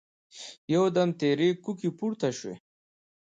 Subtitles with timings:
[0.73, 2.55] يودم تېرې کوکې پورته شوې.